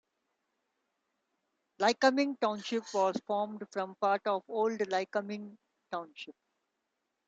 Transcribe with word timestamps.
Lycoming 1.79 2.39
Township 2.39 2.91
was 2.91 3.21
formed 3.27 3.63
from 3.71 3.93
part 4.01 4.23
of 4.25 4.41
Old 4.49 4.79
Lycoming 4.79 5.55
Township. 5.91 6.33